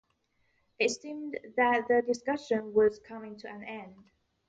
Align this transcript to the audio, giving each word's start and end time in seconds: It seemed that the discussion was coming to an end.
It 0.79 0.89
seemed 0.89 1.37
that 1.57 1.87
the 1.87 2.01
discussion 2.01 2.73
was 2.73 2.97
coming 3.05 3.37
to 3.37 3.47
an 3.47 3.63
end. 3.63 3.93